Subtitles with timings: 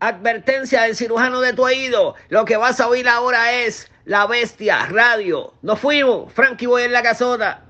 [0.00, 2.14] Advertencia del cirujano de tu oído.
[2.30, 5.52] Lo que vas a oír ahora es La Bestia Radio.
[5.62, 6.32] Nos fuimos.
[6.32, 7.62] Frankie voy en la casota.